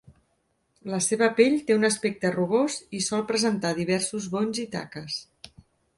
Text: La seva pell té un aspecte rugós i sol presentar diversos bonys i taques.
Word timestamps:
La 0.93 0.99
seva 1.07 1.27
pell 1.39 1.57
té 1.67 1.77
un 1.81 1.85
aspecte 1.91 2.33
rugós 2.37 2.77
i 3.01 3.03
sol 3.09 3.23
presentar 3.33 3.77
diversos 3.83 4.29
bonys 4.37 4.63
i 4.65 4.67
taques. 4.79 5.21